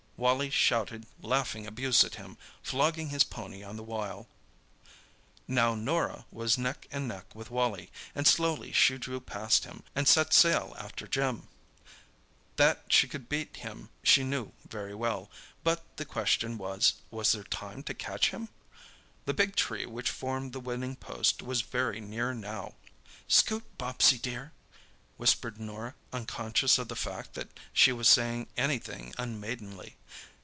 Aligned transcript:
Wally 0.23 0.51
shouted 0.51 1.07
laughing 1.23 1.65
abuse 1.65 2.03
at 2.03 2.13
him, 2.13 2.37
flogging 2.61 3.09
his 3.09 3.23
pony 3.23 3.63
on 3.63 3.75
the 3.75 3.81
while. 3.81 4.27
Now 5.47 5.73
Norah 5.73 6.27
was 6.31 6.59
neck 6.59 6.87
and 6.91 7.07
neck 7.07 7.33
with 7.33 7.49
Wally, 7.49 7.89
and 8.13 8.27
slowly 8.27 8.71
she 8.71 8.99
drew 8.99 9.19
past 9.19 9.63
him 9.63 9.81
and 9.95 10.07
set 10.07 10.31
sail 10.31 10.75
after 10.77 11.07
Jim. 11.07 11.47
That 12.57 12.83
she 12.87 13.07
could 13.07 13.29
beat 13.29 13.57
him 13.57 13.89
she 14.03 14.23
knew 14.23 14.51
very 14.69 14.93
well, 14.93 15.31
but 15.63 15.97
the 15.97 16.05
question 16.05 16.59
was, 16.59 17.01
was 17.09 17.31
there 17.31 17.43
time 17.43 17.81
to 17.85 17.95
catch 17.95 18.29
him? 18.29 18.49
The 19.25 19.33
big 19.33 19.55
tree 19.55 19.87
which 19.87 20.11
formed 20.11 20.53
the 20.53 20.59
winning 20.59 20.97
post 20.97 21.41
was 21.41 21.61
very 21.61 21.99
near 21.99 22.31
now. 22.35 22.75
"Scoot, 23.27 23.63
Bobsie, 23.79 24.21
dear!" 24.21 24.51
whispered 25.17 25.59
Norah 25.59 25.93
unconscious 26.11 26.79
of 26.79 26.87
the 26.87 26.95
fact 26.95 27.35
that 27.35 27.47
she 27.71 27.91
was 27.91 28.09
saying 28.09 28.47
anything 28.57 29.13
unmaidenly. 29.19 29.95